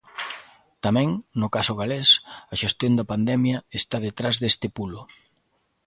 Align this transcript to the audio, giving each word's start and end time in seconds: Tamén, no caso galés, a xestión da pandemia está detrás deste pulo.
Tamén, 0.85 1.09
no 1.39 1.47
caso 1.55 1.73
galés, 1.81 2.09
a 2.53 2.55
xestión 2.61 2.93
da 2.95 3.09
pandemia 3.11 3.57
está 3.79 3.97
detrás 4.07 4.35
deste 4.39 4.67
pulo. 4.77 5.01